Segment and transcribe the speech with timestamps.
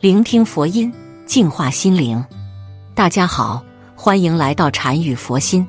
[0.00, 0.90] 聆听佛音，
[1.26, 2.24] 净化心灵。
[2.94, 3.62] 大家好，
[3.94, 5.66] 欢迎来到禅语佛心。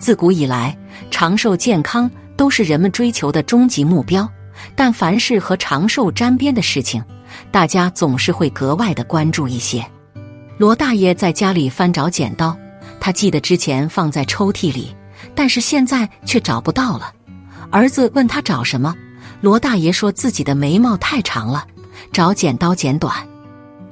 [0.00, 0.76] 自古以来，
[1.12, 4.28] 长寿健康都是人们追求的终极目标。
[4.74, 7.00] 但凡是和长寿沾边的事情，
[7.52, 9.86] 大家总是会格外的关注一些。
[10.58, 12.56] 罗大爷在家里翻找剪刀，
[12.98, 14.92] 他记得之前放在抽屉里，
[15.36, 17.12] 但是现在却找不到了。
[17.70, 18.92] 儿子问他找什么，
[19.40, 21.64] 罗大爷说自己的眉毛太长了，
[22.12, 23.14] 找剪刀剪短。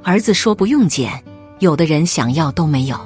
[0.03, 1.23] 儿子说：“不用剪，
[1.59, 2.99] 有的人想要都没有。”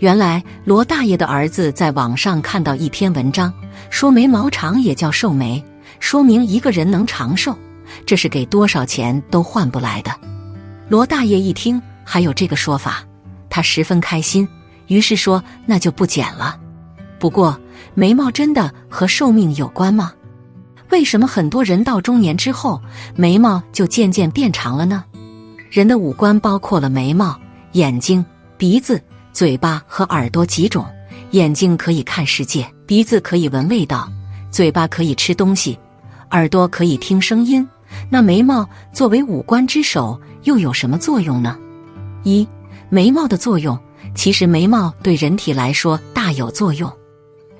[0.00, 3.52] 原来罗大爷的儿子在网上看到一篇文章，
[3.90, 5.62] 说眉毛长也叫寿眉，
[6.00, 7.56] 说明一个人能长寿，
[8.04, 10.10] 这是给多少钱都换不来的。
[10.88, 13.04] 罗大爷一听还有这个说法，
[13.48, 14.48] 他十分开心，
[14.88, 16.58] 于是说：“那就不剪了。”
[17.20, 17.58] 不过，
[17.94, 20.12] 眉毛真的和寿命有关吗？
[20.90, 22.80] 为什么很多人到中年之后，
[23.14, 25.04] 眉毛就渐渐变长了呢？
[25.74, 27.36] 人的五官包括了眉毛、
[27.72, 28.24] 眼睛、
[28.56, 30.86] 鼻子、嘴巴和耳朵几种。
[31.32, 34.08] 眼睛可以看世界，鼻子可以闻味道，
[34.52, 35.76] 嘴巴可以吃东西，
[36.30, 37.68] 耳朵可以听声音。
[38.08, 41.58] 那眉毛作为五官之首，又有什么作用呢？
[42.22, 42.46] 一、
[42.88, 43.76] 眉毛的作用，
[44.14, 46.88] 其实眉毛对人体来说大有作用。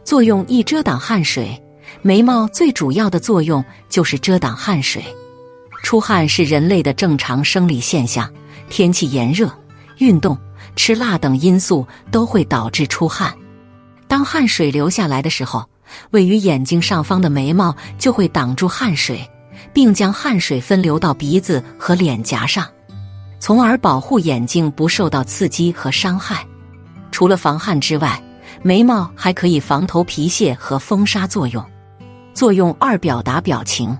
[0.05, 1.61] 作用一，遮挡汗水。
[2.01, 5.03] 眉毛最主要的作用就是遮挡汗水。
[5.85, 8.29] 出汗是人类的正常生理现象，
[8.71, 9.49] 天气炎热、
[9.99, 10.37] 运动、
[10.75, 13.33] 吃辣等因素都会导致出汗。
[14.09, 15.69] 当汗水流下来的时候，
[16.11, 19.29] 位于眼睛上方的眉毛就会挡住汗水，
[19.75, 22.67] 并将汗水分流到鼻子和脸颊上，
[23.39, 26.47] 从而保护眼睛不受到刺激和伤害。
[27.13, 28.21] 除了防汗之外，
[28.63, 31.63] 眉毛还可以防头皮屑和风沙作用。
[32.33, 33.97] 作用二：表达表情。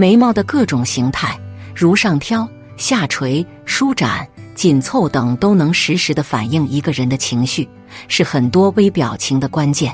[0.00, 1.36] 眉毛的各种形态，
[1.74, 7.68] 如上挑、下垂、舒展、紧凑等，都能实时的反映一个人的情绪，
[8.06, 9.92] 是很多微表情的关键。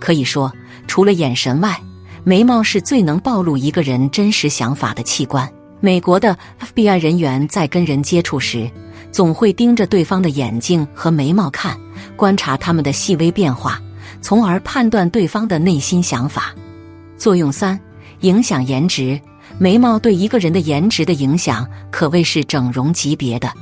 [0.00, 0.52] 可以说，
[0.88, 1.80] 除了眼神外，
[2.24, 5.48] 眉毛是最能暴露一个人真实想法的器官。
[5.78, 6.36] 美国的
[6.74, 8.68] FBI 人员在跟人接触时，
[9.12, 11.78] 总会盯着对方的眼睛和眉毛看，
[12.16, 13.80] 观察他们的细微变化，
[14.20, 16.52] 从而判断对方的内心想法。
[17.16, 17.78] 作用三。
[18.20, 19.20] 影响颜值，
[19.58, 23.52] 眉毛对一个人的颜值的影响可谓是整容级别的。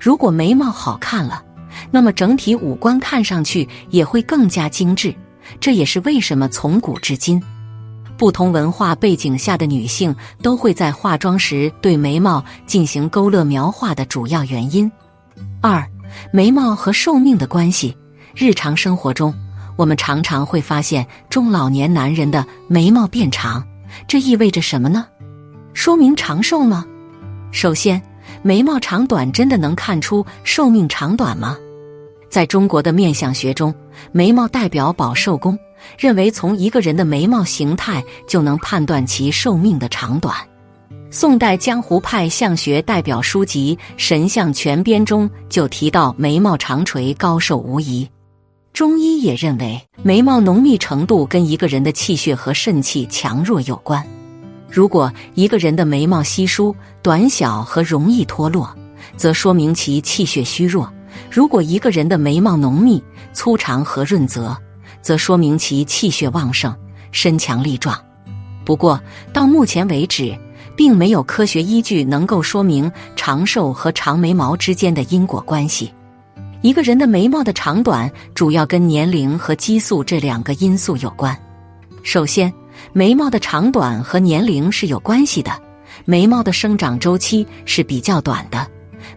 [0.00, 1.42] 如果眉毛好看了，
[1.90, 5.14] 那么整体五官看上去也会更加精致。
[5.60, 7.40] 这也是为什么从古至今，
[8.16, 14.90] 不同文化背景下的女性都会在化妆时对眉毛进行勾勒描画的主要原因。
[15.60, 15.86] 二、
[16.32, 17.96] 眉毛和寿命的关系。
[18.34, 19.32] 日常生活中，
[19.76, 23.64] 我们常常会发现中老年男人的眉毛变长。
[24.06, 25.06] 这意味着什么呢？
[25.74, 26.84] 说明长寿吗？
[27.52, 28.00] 首先，
[28.42, 31.56] 眉毛长短真的能看出寿命长短吗？
[32.28, 33.74] 在中国的面相学中，
[34.12, 35.58] 眉毛代表保寿宫，
[35.98, 40.34] 认为从一个人的眉毛形态就能判断其寿命的长短。
[41.10, 48.06] 宋代江湖派相学代表书籍《神相全编》中就提到，眉毛长垂高寿无疑。
[48.76, 54.06] 中医也认为，眉毛浓密程度跟一个人的气血和肾气强弱有关。
[54.70, 58.68] 如果一个人的眉毛稀疏、短小和容易脱落，
[59.16, 60.86] 则说明其气血虚弱；
[61.30, 64.54] 如果一个人的眉毛浓密、粗长和润泽，
[65.00, 66.76] 则说明其气血旺盛、
[67.12, 67.98] 身强力壮。
[68.62, 69.00] 不过，
[69.32, 70.38] 到目前为止，
[70.76, 75.90] 并没有科学依据能够说明长寿和长眉毛之间的因果关系。
[76.62, 81.36] 一个人的眉毛的长短主要跟年龄和激素这两个因素有关。
[82.02, 82.52] 首先，
[82.92, 85.52] 眉毛的长短和年龄是有关系的。
[86.04, 88.66] 眉毛的生长周期是比较短的，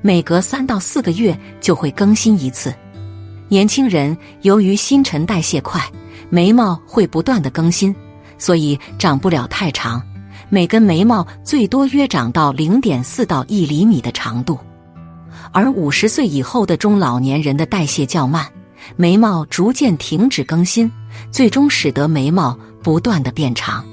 [0.01, 2.73] 每隔三到四个月就会更新一次。
[3.47, 5.81] 年轻人由于新陈代谢快，
[6.29, 7.95] 眉毛会不断的更新，
[8.37, 10.01] 所以长不了太长。
[10.49, 14.57] 每根眉毛最多约长到零点四到一厘米的长度。
[15.51, 18.45] 而五十岁以后的中老年人的代谢较慢，
[18.95, 20.91] 眉毛逐渐停止更新，
[21.31, 23.83] 最终使得眉毛不断的变长。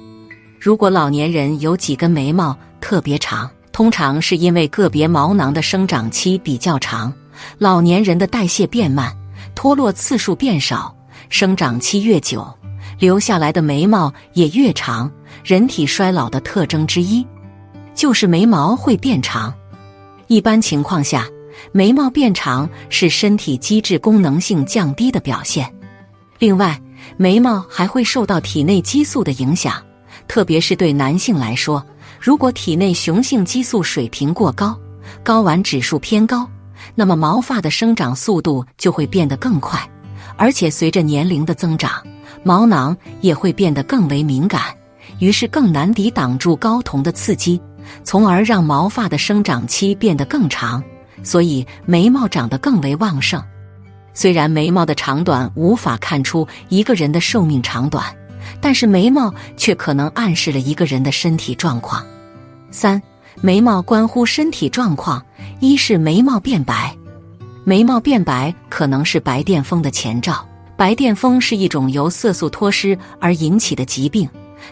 [0.61, 7.13] 如果老年人有几根眉毛特别长，通常是因为个别毛囊的生长期比较长，
[7.59, 9.15] 老年人的代谢变慢，
[9.55, 10.95] 脱落次数变少，
[11.29, 12.47] 生长期越久，
[12.99, 15.11] 留下来的眉毛也越长。
[15.45, 17.25] 人体衰老的特征之一，
[17.95, 19.55] 就是眉毛会变长。
[20.27, 21.25] 一般情况下，
[21.73, 25.73] 眉毛变长是身体机制功能性降低的表现。
[26.39, 26.81] 另外，
[27.17, 29.83] 眉毛还会受到体内激素的影响，
[30.29, 31.85] 特别是对男性来说，
[32.21, 34.79] 如果体内雄性激素水平过高，
[35.25, 36.49] 睾丸指数偏高，
[36.95, 39.81] 那么毛发的生长速度就会变得更快，
[40.37, 42.03] 而且随着年龄的增长，
[42.43, 44.63] 毛囊也会变得更为敏感。
[45.19, 47.59] 于是更难抵挡住睾酮的刺激，
[48.05, 50.83] 从而让毛发的生长期变得更长，
[51.23, 53.43] 所以眉毛长得更为旺盛。
[54.15, 58.05] 虽然眉毛的长短无法看出一个人的寿命长短，
[58.61, 62.05] 但是眉毛却可能暗示了一个人的身体状况。
[62.71, 63.01] 三、
[63.43, 65.25] 眉毛关乎身体状况，
[65.61, 66.97] 一是眉毛变白，
[67.65, 70.47] 眉毛变白可能是白癜风的前兆。
[70.77, 74.29] 白癜风是一种由色素脱失而引起的疾病。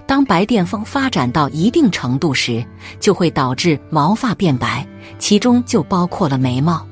[0.07, 2.65] 当白癜风发展到一定程度时，
[3.01, 4.87] 就会导致毛发变白，
[5.19, 6.85] 其中就包括了眉毛。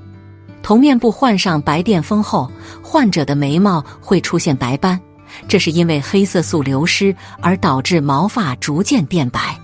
[0.63, 2.51] 头面部患上白癜风后，
[2.83, 5.01] 患者的眉毛会出现白斑，
[5.49, 9.59] 这是因为黑色素流失而导致毛发逐渐变白。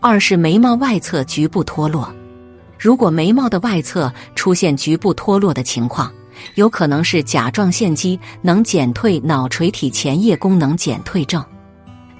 [0.00, 2.12] 二是眉毛外侧局部脱落，
[2.78, 6.10] 如果眉毛的外侧出现局部脱落的情况，
[6.54, 11.44] 有可能是甲状腺机能减退脑垂体前叶功能减退症。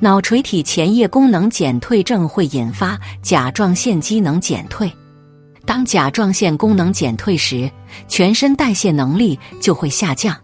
[0.01, 4.93] 脑垂体前叶功能减退症会引发甲状腺机能减退。
[5.67, 7.69] 当甲状腺功能减退时，
[8.07, 10.37] 全身代谢能力就会下降，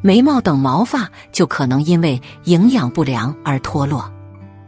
[0.00, 4.10] 眉毛等毛发就可能因为营养不良而脱落。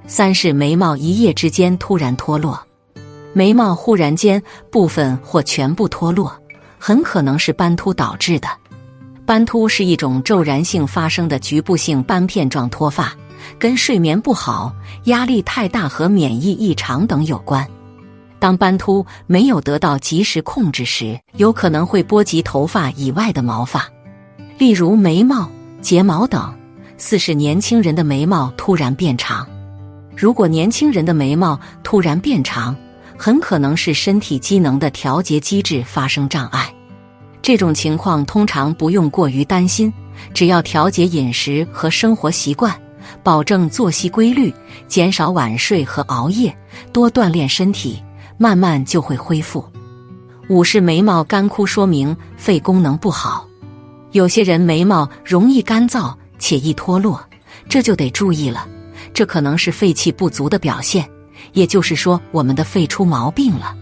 [0.06, 2.60] 三是眉毛一夜之间突然脱落，
[3.32, 6.30] 眉毛忽然间部分或全部脱落，
[6.78, 8.48] 很可能是斑秃导致的。
[9.24, 13.10] 斑秃是一种骤然性发生的局部性斑片状脱发。
[13.58, 14.74] 跟睡眠不好、
[15.04, 17.66] 压力太大和免疫异常等有关。
[18.38, 23.88] 当斑秃没有得到及时控制时，有可能会波及头发以外的毛发，
[24.58, 25.48] 例如眉毛、
[25.80, 26.54] 睫毛等。
[26.96, 29.46] 四是年轻人的眉毛突然变长。
[30.16, 32.76] 如果年轻人的眉毛突然变长，
[33.18, 36.72] 很可能是身体机能的调节机制发生障碍。
[37.42, 39.92] 这种情况通常不用过于担心，
[40.32, 42.72] 只要调节饮食和生活习惯。
[43.22, 44.52] 保证作息规律，
[44.88, 46.56] 减少晚睡和熬夜，
[46.92, 48.02] 多锻炼身体，
[48.38, 49.64] 慢慢就会恢复。
[50.48, 53.46] 五是眉毛干枯，说明肺功能不好。
[54.12, 57.20] 有些人眉毛容易干燥且易脱落，
[57.68, 58.66] 这就得注意了。
[59.12, 61.08] 这可能是肺气不足的表现，
[61.52, 63.74] 也就是说，我们的肺出毛病了。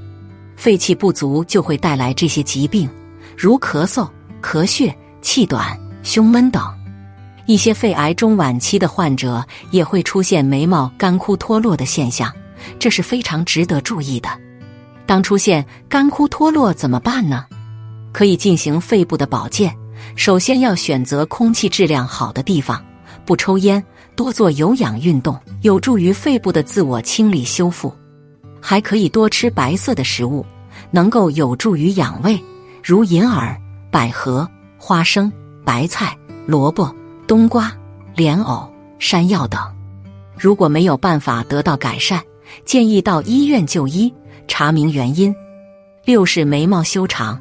[0.57, 2.89] 肺气不足就会带来这些疾病，
[3.37, 4.09] 如咳嗽、
[4.41, 6.63] 咳血、气短、胸闷等。
[7.47, 12.33] 一些肺癌中晚期的患者也会出现眉毛干枯脱落的现象，
[12.79, 14.29] 这是非常值得注意的。
[15.07, 17.45] 当出现干枯脱落怎么办呢？
[18.13, 19.75] 可以进行肺部的保健。
[20.17, 22.83] 首先要选择空气质量好的地方，
[23.25, 23.83] 不抽烟，
[24.15, 27.93] 多做有氧运动，有助于肺部的自我清理修复。
[28.61, 30.45] 还可以多吃白色的食物，
[30.91, 32.41] 能够有助于养胃，
[32.83, 33.57] 如银耳、
[33.91, 35.33] 百合、花生、
[35.65, 36.17] 白菜、
[36.47, 36.95] 萝卜。
[37.33, 37.75] 冬瓜、
[38.15, 39.59] 莲藕、山药等，
[40.39, 42.21] 如果没有办法得到改善，
[42.67, 44.13] 建议到医院就医，
[44.47, 45.35] 查明原因。
[46.05, 47.41] 六是眉毛修长，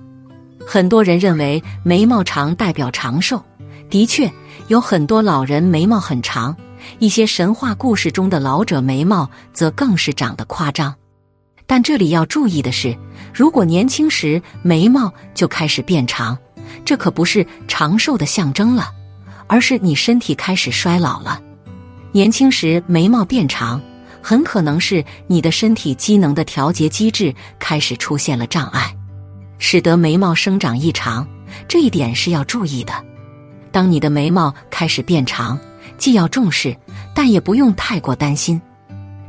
[0.65, 3.43] 很多人认为眉毛长代表长寿，
[3.89, 4.31] 的确
[4.69, 6.55] 有很多老人眉毛很长，
[6.99, 10.95] 一些神话故事中的老者眉毛则更是长得夸张。
[11.67, 12.97] 但这里要注意的是，
[13.33, 16.37] 如果年轻时眉毛就开始变长，
[16.85, 18.89] 这可不是长寿的象征了。
[19.51, 21.41] 而是你身体开始衰老了。
[22.13, 23.81] 年轻时眉毛变长，
[24.21, 28.95] 很可能是你的身体机能的调节机制开始出现了障碍，
[29.57, 31.27] 使得眉毛生长异常。
[31.67, 32.93] 这一点是要注意的。
[33.73, 35.59] 当你的眉毛开始变长，
[35.97, 36.73] 既要重视，
[37.13, 38.61] 但也不用太过担心。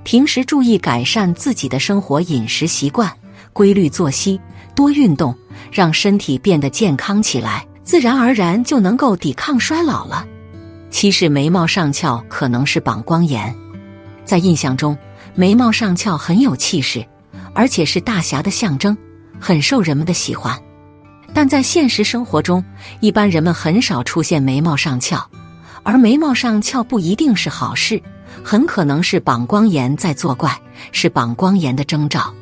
[0.05, 3.13] 平时注意改善自己的生活饮食习惯，
[3.53, 4.41] 规律作息，
[4.77, 5.37] 多运动，
[5.73, 7.67] 让身体变得健康起来。
[7.85, 10.27] 自然而然就能够抵抗衰老了。
[10.91, 13.55] 七是眉毛上翘可能是膀胱炎，
[14.25, 14.97] 在印象中，
[15.35, 17.05] 眉毛上翘很有气势，
[17.55, 18.97] 而且是大侠的象征，
[19.41, 20.57] 很受人们的喜欢。
[21.35, 22.63] 但在现实生活中，
[23.01, 25.27] 一般人们很少出现眉毛上翘，
[25.83, 28.01] 而眉毛上翘不一定是好事，
[28.45, 30.55] 很可能是膀胱炎在作怪，
[30.93, 32.33] 是膀胱炎的征兆。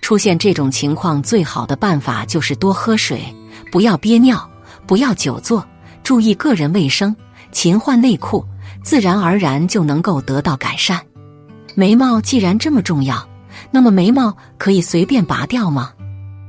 [0.00, 3.22] 出现这种情况，最好的办法就是多喝水，
[3.70, 4.50] 不要憋尿，
[4.86, 5.66] 不要久坐，
[6.02, 7.14] 注意个人卫生，
[7.52, 8.44] 勤换内裤，
[8.82, 11.00] 自然而然就能够得到改善。
[11.74, 13.26] 眉毛既然这么重要，
[13.70, 15.92] 那么眉毛可以随便拔掉吗？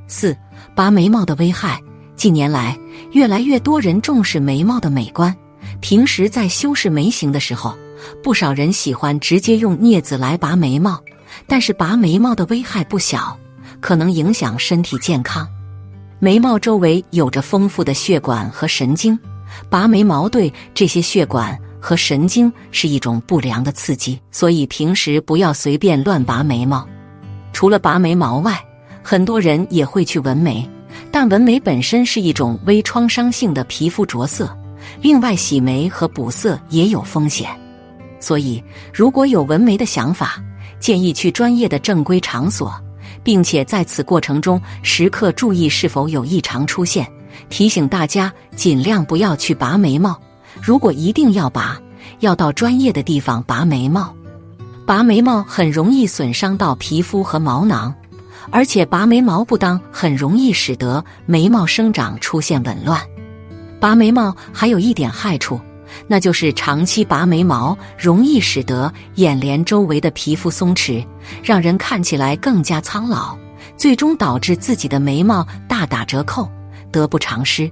[0.08, 0.36] 四、
[0.76, 1.82] 拔眉毛的危害。
[2.16, 2.78] 近年来，
[3.12, 5.36] 越来越多人重视眉毛的美观，
[5.82, 7.76] 平时在修饰眉形的时候，
[8.24, 11.02] 不少人喜欢直接用镊子来拔眉毛，
[11.48, 13.38] 但是拔眉毛的危害不小。
[13.82, 15.48] 可能影响身体健康。
[16.20, 19.18] 眉毛周围有着丰富的血管和神经，
[19.70, 26.88] 拔眉毛对这些血管和神经是一种不良的刺激，所以平时不要随便乱拔眉毛。
[27.52, 28.60] 除了拔眉毛外，
[29.04, 30.68] 很多人也会去纹眉，
[31.12, 34.58] 但纹眉本身是一种微创伤性的皮肤着色，
[35.02, 37.50] 另外洗眉和补色也有风险。
[38.20, 40.42] 所以，如果有纹眉的想法，
[40.80, 42.74] 建议去专业的正规场所。
[43.26, 47.06] 并且在此过程中时刻注意是否有异常出现，
[47.50, 50.18] 提醒大家尽量不要去拔眉毛。
[50.62, 51.78] 如果一定要拔，
[52.20, 54.14] 要到专业的地方拔眉毛。
[54.86, 57.94] 拔眉毛很容易损伤到皮肤和毛囊，
[58.52, 63.02] 而且拔眉毛不当很容易使得眉毛生长出现紊乱。
[63.80, 65.60] 拔眉毛还有一点害处。
[66.08, 71.06] 那就是长期拔眉毛，容易使得眼帘周围的皮肤松弛，
[71.44, 73.38] 让人看起来更加苍老，
[73.78, 76.50] 最终导致自己的眉毛大打折扣，
[76.92, 77.72] 得不偿失。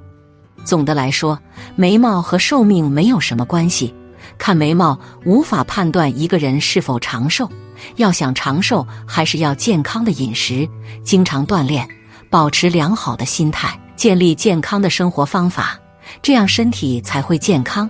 [0.64, 1.38] 总的来说，
[1.76, 3.94] 眉毛和寿命没有什么关系，
[4.38, 7.50] 看眉毛无法判断一个人是否长寿。
[7.98, 10.68] 要想长寿，还是要健康的饮食，
[11.04, 11.86] 经常锻炼，
[12.30, 15.78] 保持良好的心态，建立健康的生活方法，
[16.22, 17.90] 这样身体才会健康。